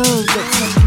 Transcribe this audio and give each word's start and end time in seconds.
Oh. 0.00 0.04
that 0.04 0.77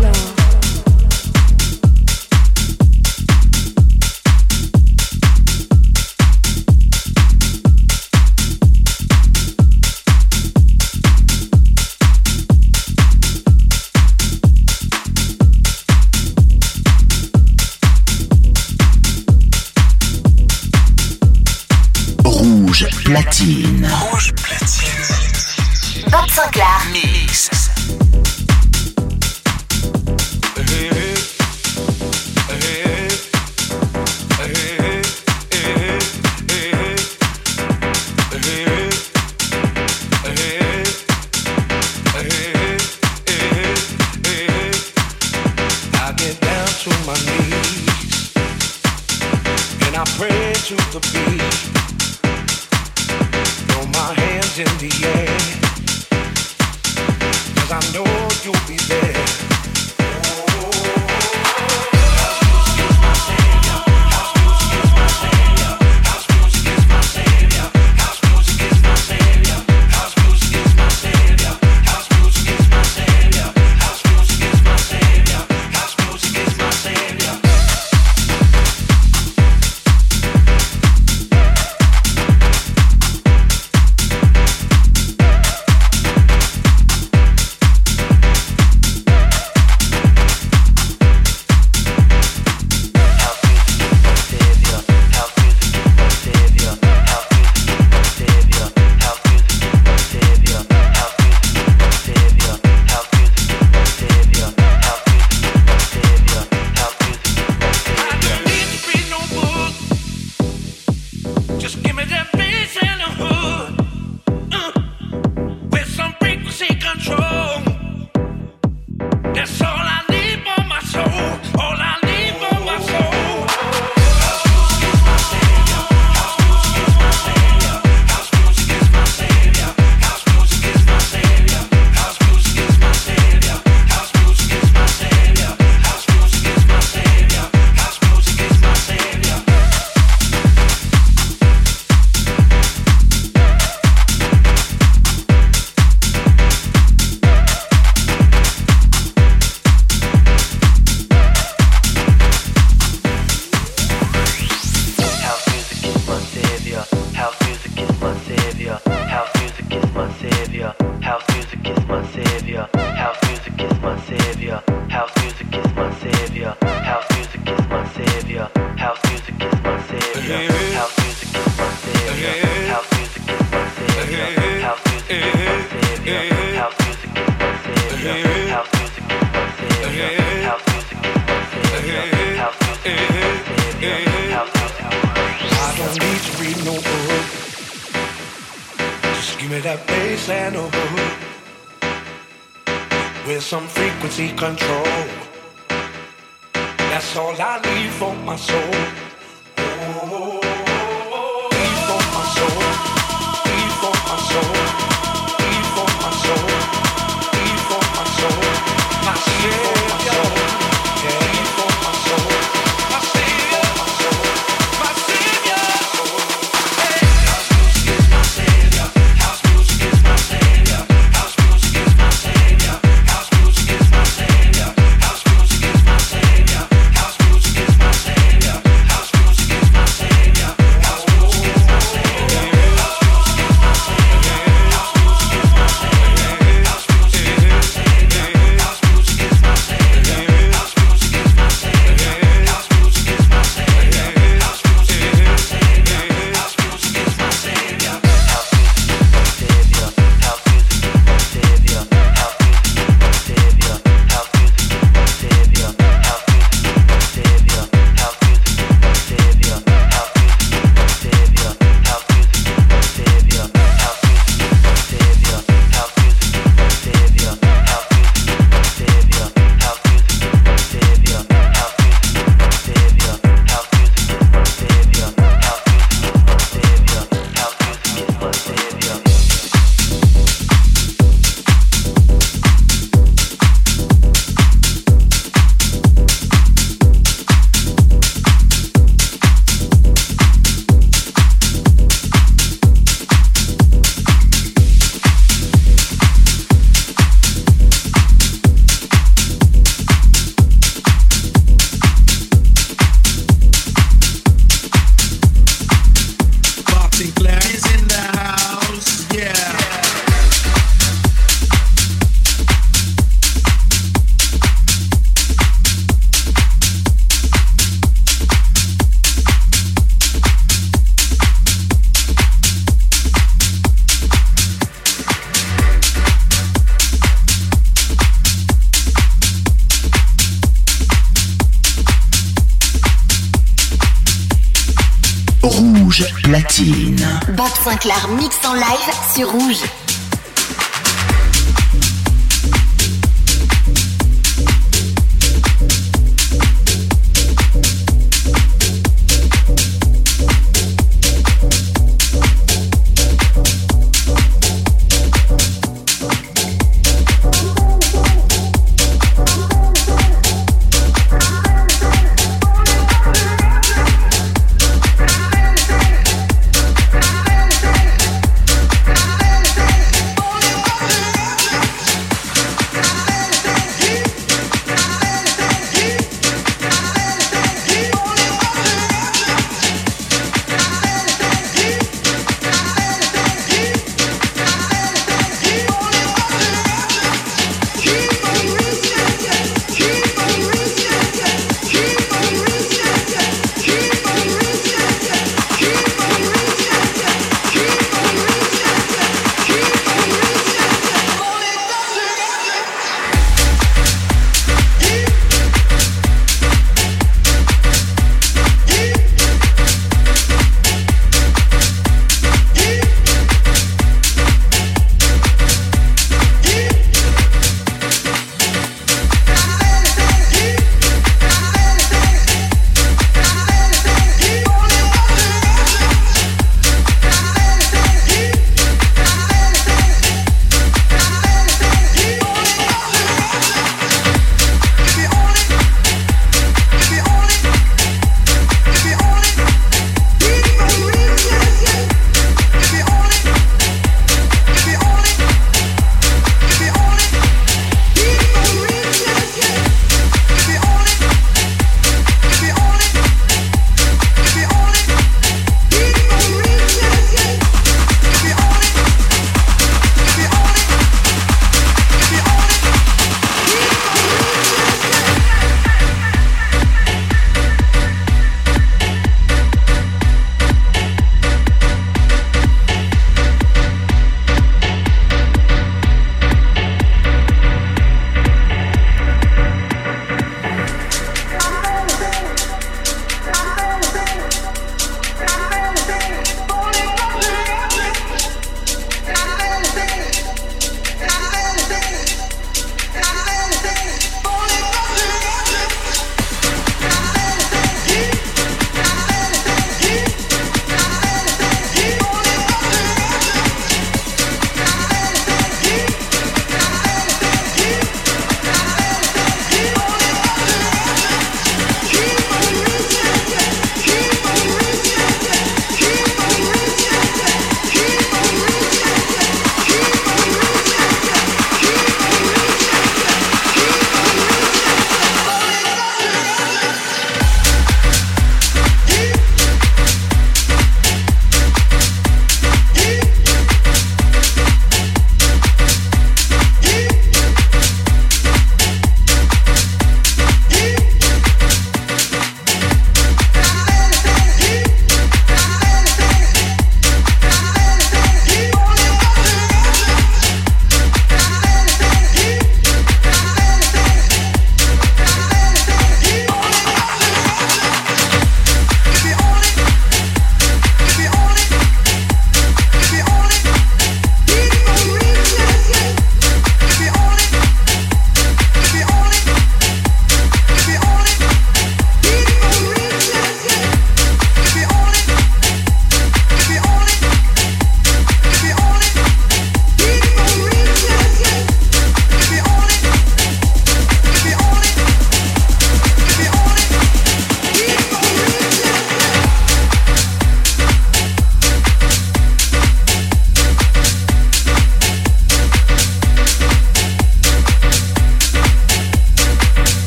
Rouge 335.44 336.06
platine. 336.24 337.04
Bob 337.36 337.48
Sinclair 337.64 338.08
mix 338.10 338.36
en 338.46 338.54
live 338.54 338.94
sur 339.16 339.32
Rouge. 339.32 339.64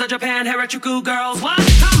of 0.00 0.08
Japan, 0.08 0.46
Harajuku 0.46 1.02
girls. 1.04 1.42
What? 1.42 1.58
Come 1.80 1.99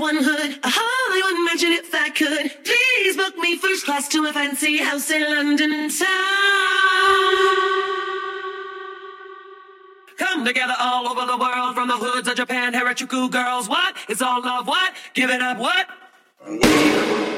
one 0.00 0.16
hood. 0.16 0.58
a 0.64 0.68
I 1.12 1.20
wouldn't 1.24 1.44
if 1.72 1.94
I 1.94 2.08
could. 2.08 2.64
Please 2.64 3.16
book 3.16 3.36
me 3.36 3.58
first 3.58 3.84
class 3.84 4.08
to 4.08 4.24
a 4.26 4.32
fancy 4.32 4.78
house 4.78 5.10
in 5.10 5.22
London 5.22 5.90
town. 5.90 6.08
Come 10.16 10.44
together 10.44 10.74
all 10.80 11.08
over 11.08 11.26
the 11.26 11.36
world 11.36 11.74
from 11.74 11.88
the 11.88 11.96
hoods 11.96 12.28
of 12.28 12.36
Japan, 12.36 12.72
Harajuku 12.72 13.30
girls. 13.30 13.68
What? 13.68 13.94
It's 14.08 14.22
all 14.22 14.40
love. 14.42 14.66
What? 14.66 14.94
Give 15.14 15.28
it 15.30 15.42
up. 15.42 15.58
What? 15.58 17.29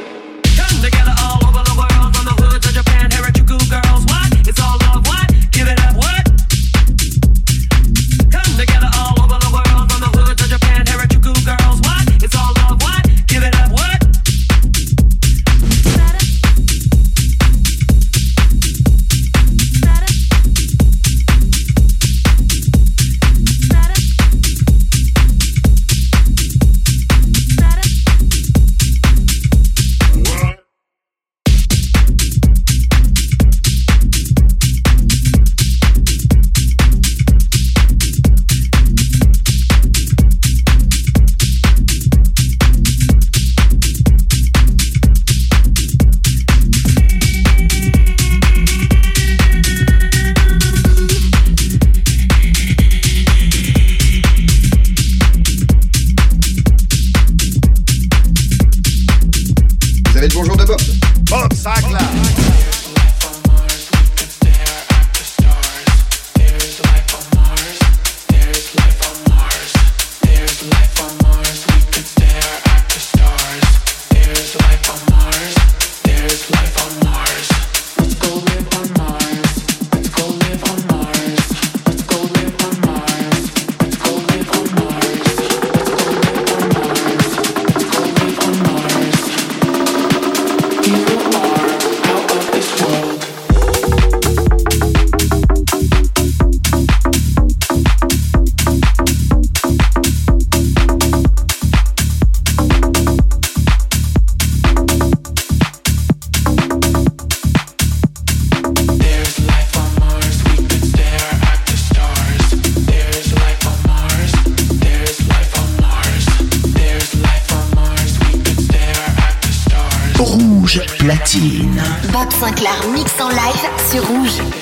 Sinclair 122.42 122.88
mix 122.88 123.20
en 123.20 123.28
live 123.28 123.68
sur 123.88 124.04
Rouge. 124.08 124.61